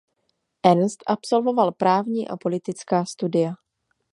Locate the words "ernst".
0.63-1.03